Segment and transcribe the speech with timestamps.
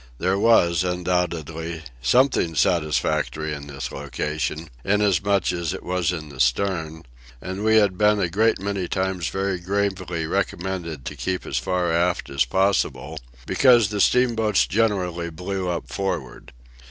[0.17, 7.03] There was, undoubtedly, something satisfactory in this 'location,' inasmuch as it was in the stern,
[7.39, 11.91] and we had been a great many times very gravely recommended to keep as far
[11.93, 16.51] aft as possible, 'because the steamboats generally blew up forward.